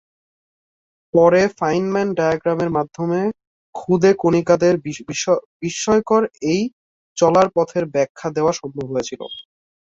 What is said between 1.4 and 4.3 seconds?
Feynman ডায়াগ্রামের মাধ্যমে খুদে